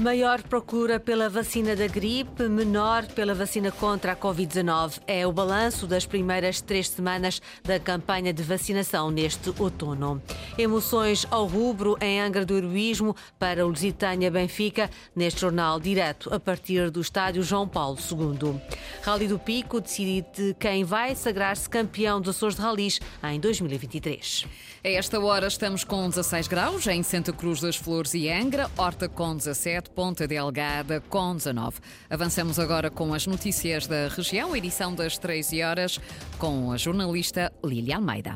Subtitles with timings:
[0.00, 5.00] Maior procura pela vacina da gripe, menor pela vacina contra a Covid-19.
[5.06, 10.20] É o balanço das primeiras três semanas da campanha de vacinação neste outono.
[10.58, 16.40] Emoções ao rubro em Angra do Heroísmo para o Lusitânia Benfica, neste jornal direto a
[16.40, 18.60] partir do estádio João Paulo II.
[19.02, 24.44] Rally do Pico decide quem vai sagrar-se campeão dos Açores de Ralis em 2023.
[24.82, 29.08] A esta hora estamos com 16 graus em Santa Cruz das Flores e Angra, Horta
[29.08, 31.78] com 17 Ponta Delgada com 19.
[32.08, 36.00] Avançamos agora com as notícias da região, edição das 13 horas,
[36.38, 38.34] com a jornalista Lília Almeida.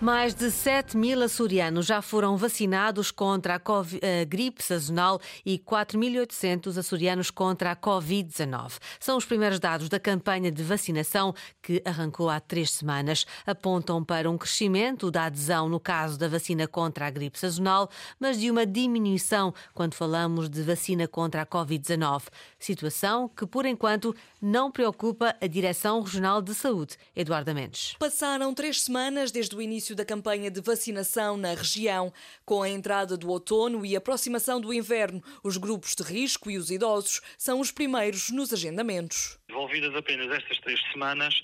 [0.00, 5.58] Mais de 7 mil açorianos já foram vacinados contra a, COVID, a gripe sazonal e
[5.58, 8.78] 4.800 açorianos contra a Covid-19.
[8.98, 13.24] São os primeiros dados da campanha de vacinação que arrancou há três semanas.
[13.46, 18.38] Apontam para um crescimento da adesão no caso da vacina contra a gripe sazonal, mas
[18.38, 22.24] de uma diminuição quando falamos de vacina contra a Covid-19.
[22.58, 26.96] Situação que, por enquanto, não preocupa a Direção Regional de Saúde.
[27.14, 27.94] Eduardo Mendes.
[27.98, 32.10] Passaram três semanas desde o início início da campanha de vacinação na região.
[32.46, 36.70] Com a entrada do outono e aproximação do inverno, os grupos de risco e os
[36.70, 39.38] idosos são os primeiros nos agendamentos.
[39.50, 41.34] Envolvidas apenas estas três semanas,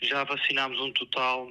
[0.00, 1.50] já vacinámos um total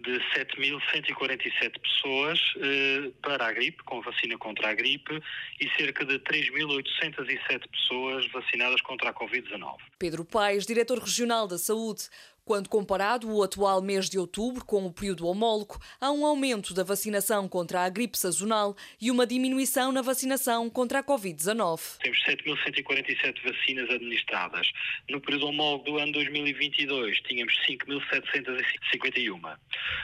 [0.00, 5.20] de 7.147 pessoas eh, para a gripe, com vacina contra a gripe,
[5.60, 9.76] e cerca de 3.807 pessoas vacinadas contra a Covid-19.
[9.98, 12.08] Pedro Paes, diretor regional da Saúde,
[12.50, 16.82] quando comparado o atual mês de outubro com o período homólogo, há um aumento da
[16.82, 21.98] vacinação contra a gripe sazonal e uma diminuição na vacinação contra a Covid-19.
[22.02, 24.66] Temos 7.147 vacinas administradas.
[25.08, 29.56] No período homólogo do ano 2022, tínhamos 5.751.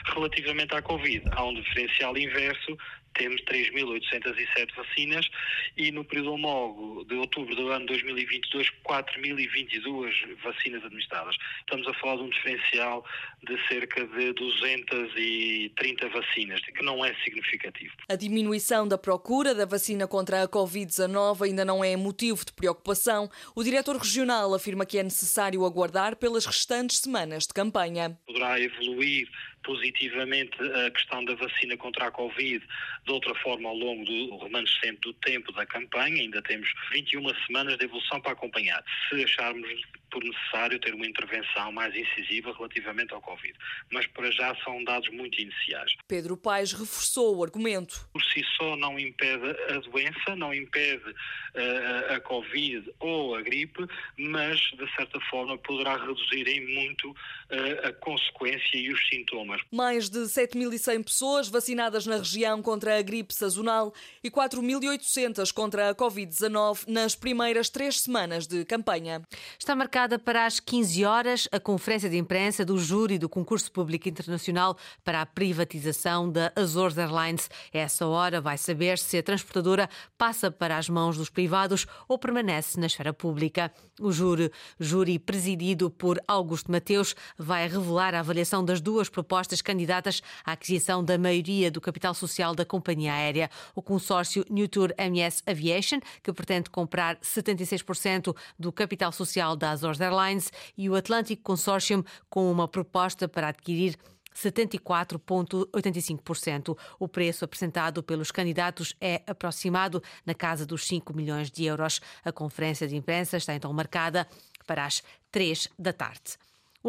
[0.05, 2.77] Relativamente à Covid, há um diferencial inverso
[3.17, 5.27] temos 3.807 vacinas
[5.75, 11.35] e no período homólogo de outubro do ano 2022, 4.022 vacinas administradas.
[11.59, 13.05] Estamos a falar de um diferencial
[13.43, 17.93] de cerca de 230 vacinas, que não é significativo.
[18.09, 23.29] A diminuição da procura da vacina contra a Covid-19 ainda não é motivo de preocupação.
[23.55, 28.17] O diretor regional afirma que é necessário aguardar pelas restantes semanas de campanha.
[28.25, 29.27] Poderá evoluir
[29.67, 32.65] positivamente a questão da vacina contra a Covid
[33.05, 36.21] de outra forma ao longo do remanescente do tempo da campanha.
[36.21, 38.81] Ainda temos 21 semanas de evolução para acompanhar.
[39.09, 39.69] Se acharmos
[40.09, 43.53] por necessário ter uma intervenção mais incisiva relativamente ao Covid.
[43.91, 45.93] Mas para já são dados muito iniciais.
[46.07, 48.07] Pedro Paes reforçou o argumento.
[48.13, 53.85] Por si só não impede a doença, não impede uh, a Covid ou a gripe,
[54.17, 59.61] mas de certa forma poderá reduzir em muito uh, a consequência e os sintomas.
[59.71, 65.95] Mais de 7.100 pessoas vacinadas na região contra a gripe sazonal e 4.800 contra a
[65.95, 69.21] Covid-19 nas primeiras três semanas de campanha.
[69.59, 73.71] Está marcado marcada para as 15 horas a conferência de imprensa do júri do concurso
[73.71, 77.49] público internacional para a privatização da Azores Airlines.
[77.73, 82.79] Essa hora vai saber se a transportadora passa para as mãos dos privados ou permanece
[82.79, 83.73] na esfera pública.
[83.99, 90.21] O júri, júri presidido por Augusto Mateus, vai revelar a avaliação das duas propostas candidatas
[90.45, 93.49] à aquisição da maioria do capital social da companhia aérea.
[93.73, 100.01] O consórcio Newtour MS Aviation, que pretende comprar 76% do capital social da Azores Azores
[100.01, 103.97] Airlines e o Atlantic Consortium com uma proposta para adquirir
[104.35, 106.77] 74,85%.
[106.99, 112.01] O preço apresentado pelos candidatos é aproximado na casa dos 5 milhões de euros.
[112.23, 114.27] A conferência de imprensa está então marcada
[114.65, 116.37] para as 3 da tarde.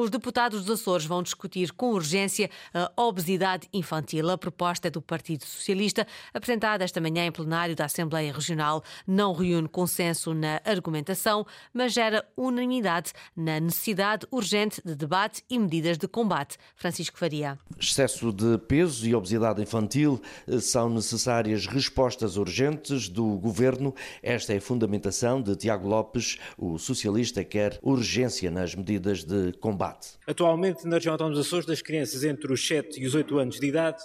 [0.00, 4.30] Os deputados dos Açores vão discutir com urgência a obesidade infantil.
[4.30, 9.32] A proposta é do Partido Socialista, apresentada esta manhã em plenário da Assembleia Regional, não
[9.32, 11.44] reúne consenso na argumentação,
[11.74, 16.58] mas gera unanimidade na necessidade urgente de debate e medidas de combate.
[16.76, 17.58] Francisco Faria.
[17.76, 23.92] Excesso de peso e obesidade infantil eh, são necessárias respostas urgentes do governo.
[24.22, 26.38] Esta é a fundamentação de Tiago Lopes.
[26.56, 30.18] O socialista quer urgência nas medidas de combate combate.
[30.26, 33.60] Atualmente, na região autónoma dos Açores, das crianças entre os 7 e os 8 anos
[33.60, 34.02] de idade,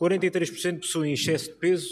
[0.00, 1.88] 43% possuem excesso de peso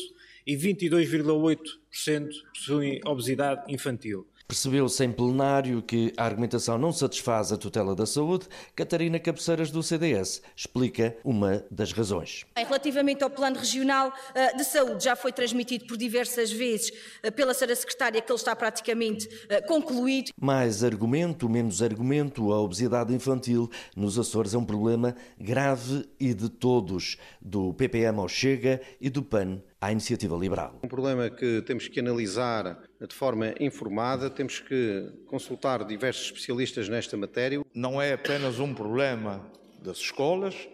[0.47, 4.27] e 22,8% possuem obesidade infantil.
[4.47, 8.47] Percebeu-se em plenário que a argumentação não satisfaz a tutela da saúde.
[8.77, 12.45] Catarina Cabeceiras, do CDS, explica uma das razões.
[12.55, 16.93] Relativamente ao Plano Regional eh, de Saúde, já foi transmitido por diversas vezes
[17.23, 17.75] eh, pela Sra.
[17.75, 20.31] Secretária que ele está praticamente eh, concluído.
[20.39, 26.51] Mais argumento, menos argumento, a obesidade infantil nos Açores é um problema grave e de
[26.51, 30.79] todos, do PPM ao Chega e do PAN à iniciativa liberal.
[30.83, 37.17] Um problema que temos que analisar de forma informada, temos que consultar diversos especialistas nesta
[37.17, 37.65] matéria.
[37.75, 39.45] Não é apenas um problema
[39.83, 40.69] das escolas,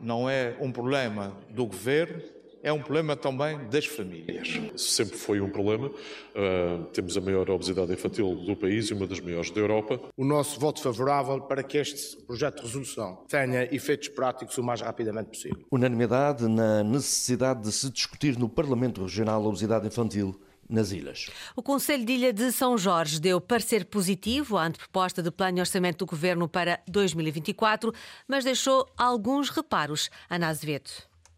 [0.00, 2.22] não é um problema do governo,
[2.62, 4.60] é um problema também das famílias.
[4.76, 5.88] Sempre foi um problema.
[5.88, 10.00] Uh, temos a maior obesidade infantil do país e uma das maiores da Europa.
[10.16, 14.80] O nosso voto favorável para que este projeto de resolução tenha efeitos práticos o mais
[14.80, 15.64] rapidamente possível.
[15.72, 20.40] Unanimidade na necessidade de se discutir no Parlamento Regional a obesidade infantil
[20.72, 21.30] nas ilhas.
[21.54, 25.60] O Conselho de Ilha de São Jorge deu parecer positivo à anteproposta de plano de
[25.60, 27.92] orçamento do Governo para 2024,
[28.26, 30.10] mas deixou alguns reparos.
[30.28, 30.90] Ana Azevedo.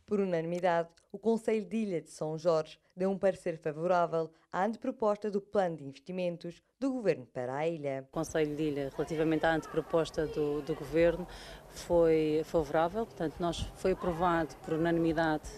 [0.06, 5.30] Por unanimidade, o Conselho de Ilha de São Jorge deu um parecer favorável à anteproposta
[5.30, 8.04] do Plano de Investimentos do Governo para a ilha.
[8.08, 11.26] O Conselho de Ilha, relativamente à anteproposta do, do Governo,
[11.68, 15.48] foi favorável, portanto, nós, foi aprovado por unanimidade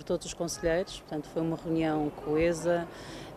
[0.00, 2.88] por todos os conselheiros, portanto, foi uma reunião coesa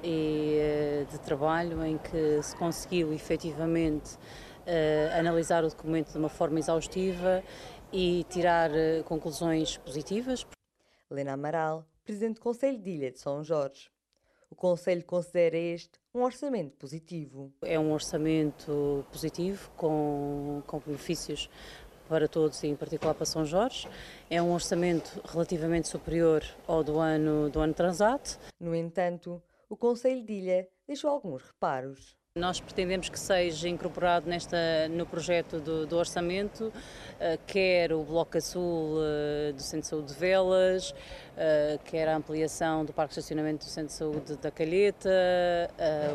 [0.01, 6.29] e eh, de trabalho em que se conseguiu efetivamente uh, analisar o documento de uma
[6.29, 7.43] forma exaustiva
[7.91, 10.47] e tirar uh, conclusões positivas.
[11.11, 13.91] Helena Amaral, Presidente do Conselho de Ilha de São Jorge.
[14.49, 17.51] O Conselho considera este um orçamento positivo.
[17.61, 21.49] É um orçamento positivo, com, com benefícios
[22.13, 23.89] para todos e em particular para São Jorge.
[24.29, 28.37] É um orçamento relativamente superior ao do ano, do ano transato.
[28.59, 32.15] No entanto, o Conselho de Ilha deixou alguns reparos.
[32.35, 34.57] Nós pretendemos que seja incorporado nesta,
[34.89, 40.07] no projeto do, do orçamento, uh, quer o Bloco Azul uh, do Centro de Saúde
[40.07, 44.49] de Velas, uh, quer a ampliação do Parque de Estacionamento do Centro de Saúde da
[44.49, 45.11] Calheta,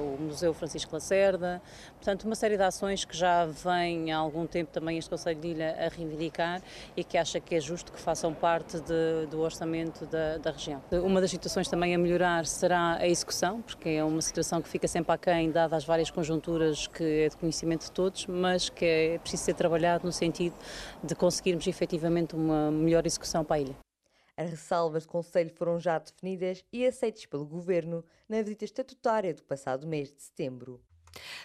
[0.00, 1.62] o Museu Francisco Lacerda,
[1.94, 5.46] portanto uma série de ações que já vem há algum tempo também este Conselho de
[5.46, 6.60] Ilha a reivindicar
[6.96, 10.82] e que acha que é justo que façam parte de, do orçamento da, da região.
[10.90, 14.88] Uma das situações também a melhorar será a execução, porque é uma situação que fica
[14.88, 19.18] sempre aquém, dada as várias conjunturas que é de conhecimento de todos, mas que é
[19.18, 20.54] preciso ser trabalhado no sentido
[21.02, 23.76] de conseguirmos efetivamente uma melhor execução para a ilha.
[24.36, 29.42] As ressalvas do Conselho foram já definidas e aceitas pelo Governo na visita estatutária do
[29.42, 30.80] passado mês de setembro.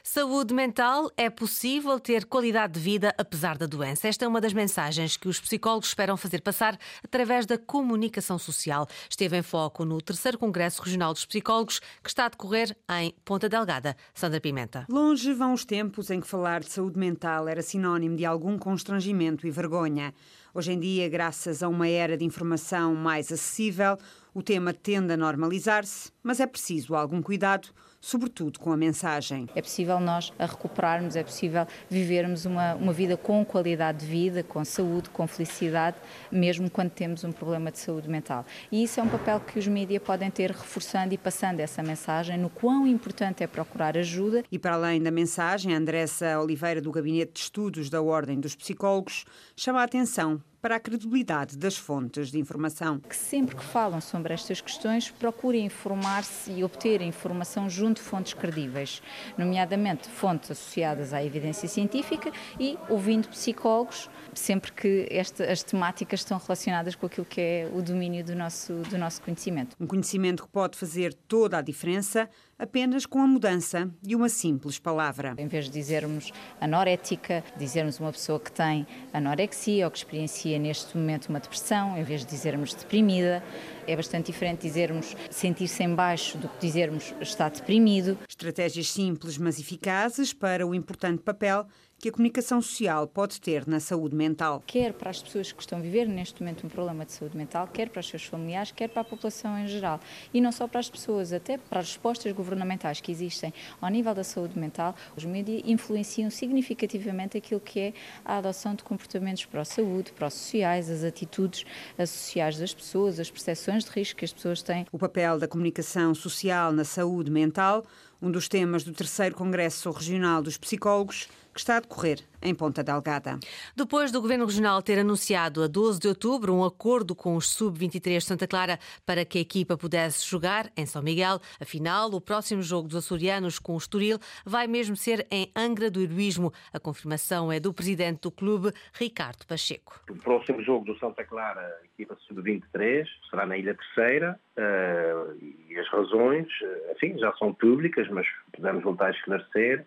[0.03, 4.07] Saúde mental é possível ter qualidade de vida apesar da doença.
[4.07, 8.87] Esta é uma das mensagens que os psicólogos esperam fazer passar através da comunicação social.
[9.09, 13.47] Esteve em foco no terceiro Congresso Regional dos Psicólogos, que está a decorrer em Ponta
[13.47, 13.95] Delgada.
[14.13, 14.85] Sandra Pimenta.
[14.89, 19.47] Longe vão os tempos em que falar de saúde mental era sinónimo de algum constrangimento
[19.47, 20.13] e vergonha.
[20.53, 23.97] Hoje em dia, graças a uma era de informação mais acessível,
[24.33, 27.69] o tema tende a normalizar-se, mas é preciso algum cuidado,
[28.03, 29.47] sobretudo com a mensagem.
[29.55, 34.43] É possível nós a recuperarmos, é possível vivermos uma, uma vida com qualidade de vida,
[34.43, 35.95] com saúde, com felicidade,
[36.29, 38.45] mesmo quando temos um problema de saúde mental.
[38.69, 42.37] E isso é um papel que os mídias podem ter reforçando e passando essa mensagem
[42.37, 44.43] no quão importante é procurar ajuda.
[44.51, 49.23] E para além da mensagem, Andressa Oliveira, do Gabinete de Estudos da Ordem dos Psicólogos,
[49.55, 52.97] chama a atenção para a credibilidade das fontes de informação.
[52.97, 58.33] Que sempre que falam sobre estas questões, procurem informar-se e obter informação junto de fontes
[58.33, 59.03] credíveis,
[59.37, 66.37] nomeadamente fontes associadas à evidência científica e ouvindo psicólogos, sempre que esta, as temáticas estão
[66.37, 69.75] relacionadas com aquilo que é o domínio do nosso, do nosso conhecimento.
[69.77, 74.79] Um conhecimento que pode fazer toda a diferença apenas com a mudança de uma simples
[74.79, 75.35] palavra.
[75.37, 80.97] Em vez de dizermos anorética, dizermos uma pessoa que tem anorexia ou que experiencia neste
[80.97, 83.43] momento uma depressão, em vez de dizermos deprimida,
[83.87, 88.17] é bastante diferente dizermos sentir-se em baixo do que dizermos está deprimido.
[88.27, 91.65] Estratégias simples, mas eficazes para o importante papel
[92.03, 94.61] que a comunicação social pode ter na saúde mental.
[94.67, 97.65] Quer para as pessoas que estão a viver neste momento um problema de saúde mental,
[97.65, 100.01] quer para os seus familiares, quer para a população em geral.
[100.33, 104.13] E não só para as pessoas, até para as respostas governamentais que existem ao nível
[104.13, 107.93] da saúde mental, os mídias influenciam significativamente aquilo que é
[108.25, 111.63] a adoção de comportamentos pró-saúde, pró-sociais, as atitudes
[111.97, 114.85] sociais das pessoas, as percepções de risco que as pessoas têm.
[114.91, 117.85] O papel da comunicação social na saúde mental,
[118.23, 122.83] um dos temas do terceiro Congresso Regional dos Psicólogos, que está a decorrer em Ponta
[122.83, 123.39] Delgada.
[123.75, 128.17] Depois do Governo Regional ter anunciado a 12 de outubro um acordo com os Sub-23
[128.17, 132.61] de Santa Clara para que a equipa pudesse jogar em São Miguel, afinal, o próximo
[132.61, 136.51] jogo dos açorianos com o Estoril vai mesmo ser em Angra do Heroísmo.
[136.73, 140.01] A confirmação é do presidente do clube, Ricardo Pacheco.
[140.09, 145.87] O próximo jogo do Santa Clara, equipa Sub-23, será na Ilha Terceira uh, e as
[145.89, 149.85] razões, eh, enfim, já são públicas, mas podemos voltar a esclarecer.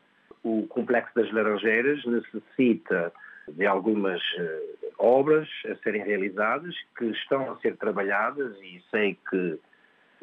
[0.48, 3.12] O Complexo das Laranjeiras necessita
[3.48, 9.58] de algumas uh, obras a serem realizadas que estão a ser trabalhadas e sei que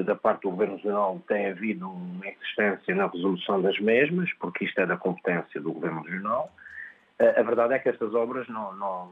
[0.02, 4.80] da parte do Governo Regional tem havido uma insistência na resolução das mesmas, porque isto
[4.80, 6.50] é da competência do Governo Regional.
[7.20, 9.12] A verdade é que estas obras não, não,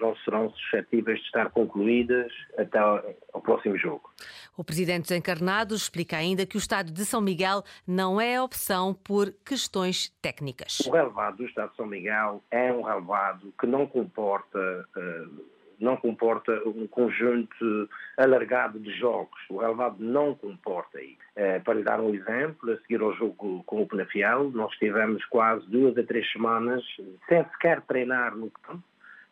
[0.00, 4.10] não serão suscetíveis de estar concluídas até ao próximo jogo.
[4.56, 8.94] O presidente dos Encarnados explica ainda que o Estado de São Miguel não é opção
[8.94, 10.80] por questões técnicas.
[10.80, 14.58] O relevado do Estado de São Miguel é um relevado que não comporta.
[14.96, 19.40] Uh, não comporta um conjunto alargado de jogos.
[19.48, 21.18] O relevado não comporta isso.
[21.34, 25.24] Eh, para lhe dar um exemplo, a seguir ao jogo com o Penafiel, nós tivemos
[25.24, 26.84] quase duas a três semanas
[27.28, 28.84] sem sequer treinar no campo.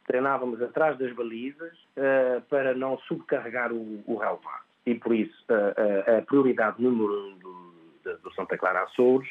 [0.09, 4.65] Treinávamos atrás das balizas uh, para não subcarregar o, o relevado.
[4.87, 9.29] E por isso, uh, uh, a prioridade número um do, do Santa Clara Açores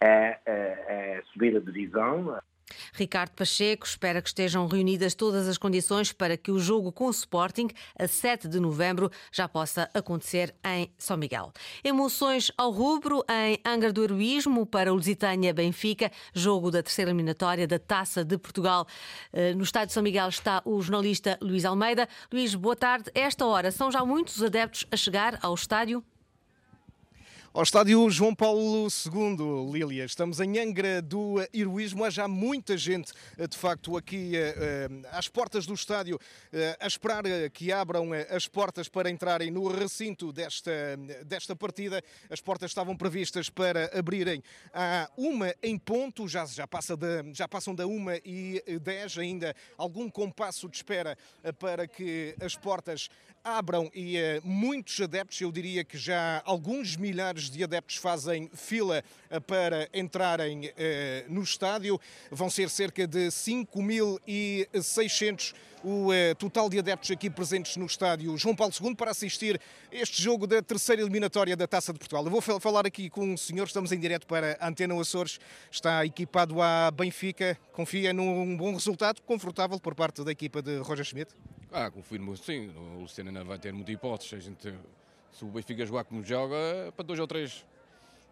[0.00, 1.22] é, é, é
[1.56, 2.36] a divisão,
[2.92, 7.10] Ricardo Pacheco espera que estejam reunidas todas as condições para que o jogo com o
[7.10, 11.52] Sporting, a 7 de novembro, já possa acontecer em São Miguel.
[11.82, 17.66] Emoções ao rubro em Angra do Heroísmo para o Lusitânia Benfica, jogo da terceira eliminatória
[17.66, 18.86] da Taça de Portugal.
[19.32, 22.08] Eh, no estádio de São Miguel está o jornalista Luís Almeida.
[22.32, 23.10] Luís, boa tarde.
[23.14, 26.04] Esta hora são já muitos adeptos a chegar ao estádio?
[27.52, 32.04] Ao estádio João Paulo II, Lília, estamos em Angra do Heroísmo.
[32.04, 36.16] Há já muita gente, eh, de facto, aqui eh, eh, às portas do estádio,
[36.78, 40.70] a esperar que abram as portas para entrarem no recinto desta,
[41.26, 42.00] desta partida.
[42.30, 47.48] As portas estavam previstas para abrirem a uma em ponto, já, já, passa de, já
[47.48, 51.18] passam da uma e dez ainda, algum compasso de espera
[51.58, 53.08] para que as portas
[53.42, 59.40] abram e muitos adeptos, eu diria que já alguns milhares de adeptos fazem fila eh,
[59.40, 61.98] para entrarem eh, no estádio.
[62.30, 68.70] Vão ser cerca de 5.600 o total de adeptos aqui presentes no estádio João Paulo
[68.78, 69.58] II para assistir
[69.90, 72.22] este jogo da terceira eliminatória da Taça de Portugal.
[72.24, 76.04] Eu vou falar aqui com um senhor, estamos em direto para a Antena Açores, está
[76.04, 81.34] equipado à Benfica, confia num bom resultado, confortável por parte da equipa de Roger Schmidt?
[81.72, 84.74] Ah, confio sim, o Luciano ainda vai ter muita hipótese, a gente
[85.32, 87.64] se o Benfica jogar como joga, é para dois ou três.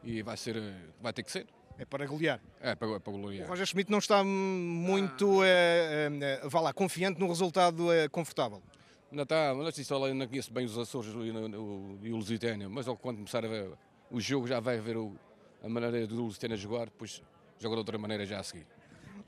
[0.03, 0.61] E vai, ser,
[1.01, 1.47] vai ter que ser.
[1.79, 2.41] É para golear.
[2.61, 3.47] É para, é para golear.
[3.47, 5.47] O Roger Schmidt não está muito, ah.
[5.47, 8.63] é, é, vá lá, confiante no resultado é, confortável.
[9.11, 13.17] Não está, mas só não conheço bem os Açores e o, o Lusitânia, mas quando
[13.17, 13.71] começar a ver
[14.11, 15.17] o jogo já vai ver o,
[15.63, 17.23] a maneira do Lusitânia jogar, depois
[17.59, 18.67] joga de outra maneira já a seguir.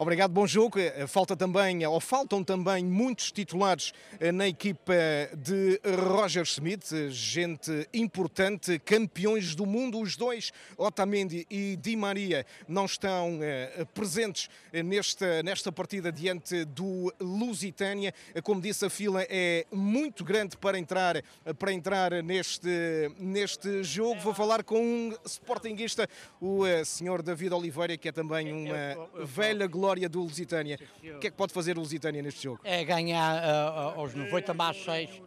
[0.02, 0.78] Obrigado, bom jogo.
[0.78, 4.95] Eh, falta também, ou faltam também muitos titulares eh, na equipa
[5.37, 10.00] de Roger Smith, gente importante, campeões do mundo.
[10.00, 17.12] Os dois, Otamendi e Di Maria, não estão eh, presentes nesta, nesta partida diante do
[17.21, 18.14] Lusitânia.
[18.42, 21.23] Como disse, a fila é muito grande para entrar,
[21.59, 22.71] para entrar neste,
[23.19, 24.19] neste jogo.
[24.23, 26.09] Vou falar com um sportinguista,
[26.40, 30.79] o senhor David Oliveira, que é também uma velha glória vitória do Lusitânia.
[31.03, 32.61] O que é que pode fazer o Lusitânia neste jogo?
[32.65, 35.23] É ganhar uh, aos 90 mais 6.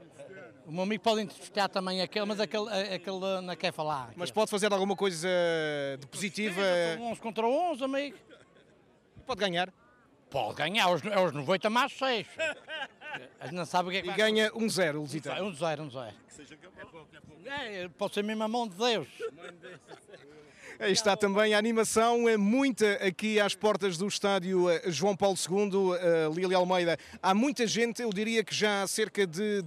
[0.65, 4.13] O meu amigo pode interpretar também aquele, mas aquele, aquele não quer falar.
[4.15, 5.27] Mas pode fazer alguma coisa
[5.99, 6.61] de positiva?
[6.95, 8.17] Sim, 11 contra 11, amigo.
[9.25, 9.73] Pode ganhar?
[10.29, 12.27] Pode ganhar, aos, aos 90 mais 6.
[13.39, 15.43] A gente não sabe o que é que E ganha 1-0 um o Lusitânia.
[15.43, 16.13] 1-0, 1-0.
[17.45, 19.07] É, pode ser mesmo a mão de Deus.
[20.79, 25.75] Está também a animação, é muita aqui às portas do estádio eh, João Paulo II,
[25.75, 26.97] uh, Lília Almeida.
[27.21, 29.63] Há muita gente, eu diria que já há cerca de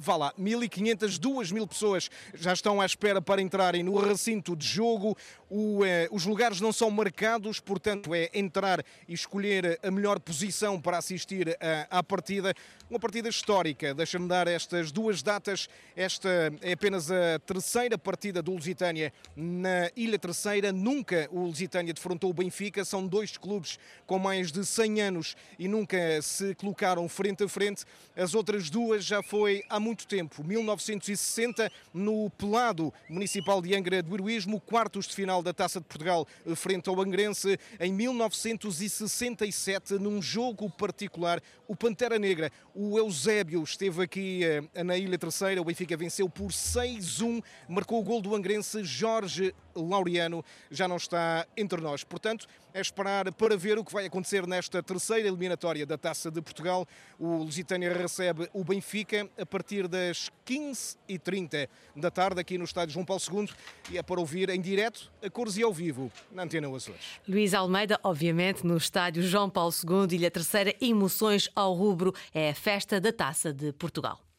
[0.00, 5.16] vá lá, 1.500, 2.000 pessoas já estão à espera para entrarem no recinto de jogo.
[5.48, 10.80] O, eh, os lugares não são marcados, portanto é entrar e escolher a melhor posição
[10.80, 11.56] para assistir
[11.90, 12.54] à, à partida.
[12.88, 15.68] Uma partida histórica, deixa-me dar estas duas datas.
[15.94, 20.72] Esta é apenas a terceira partida do Lusitânia na Ilha Terceira.
[20.72, 22.84] Nunca o Lusitânia defrontou o Benfica.
[22.84, 27.84] São dois clubes com mais de 100 anos e nunca se colocaram frente a frente.
[28.16, 30.44] As outras duas já foi há muito muito tempo.
[30.44, 36.28] 1960, no Pelado Municipal de Angra do Heroísmo, quartos de final da Taça de Portugal
[36.46, 37.58] eh, frente ao Angrense.
[37.80, 45.18] Em 1967, num jogo particular, o Pantera Negra, o Eusébio, esteve aqui eh, na Ilha
[45.18, 45.60] Terceira.
[45.60, 51.46] O Benfica venceu por 6-1, marcou o gol do Angrense Jorge Laureano já não está
[51.56, 52.04] entre nós.
[52.04, 56.40] Portanto, é esperar para ver o que vai acontecer nesta terceira eliminatória da Taça de
[56.40, 56.86] Portugal.
[57.18, 63.04] O Lusitânia recebe o Benfica a partir das 15h30 da tarde aqui no Estádio João
[63.04, 63.48] Paulo II
[63.90, 67.20] e é para ouvir em direto, a cores e ao vivo, na Antena Açores.
[67.28, 72.54] Luís Almeida, obviamente, no Estádio João Paulo II, Ilha Terceira, emoções ao rubro, é a
[72.54, 74.29] festa da Taça de Portugal.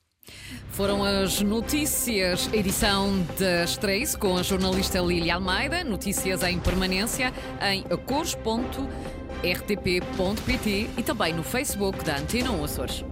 [0.72, 5.84] Foram as notícias, edição das três, com a jornalista Lília Almeida.
[5.84, 13.06] Notícias em permanência em acores.rtp.pt e também no Facebook da Antena 1 Açores.